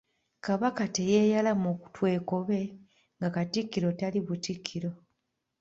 Kabaka 0.45 0.83
teyeyala 0.95 1.51
mu 1.61 1.71
twekobe 1.95 2.61
nga 3.17 3.27
Katikkiro 3.35 3.89
tali 3.99 4.19
butikkiro. 4.27 4.91